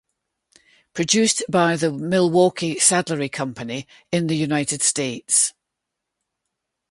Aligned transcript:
Produced 0.95 1.43
by 1.47 1.75
the 1.75 1.91
Milwaukee 1.91 2.79
Saddlery 2.79 3.29
Company 3.29 3.87
in 4.11 4.25
the 4.25 4.35
United 4.35 4.81
States. 4.81 5.53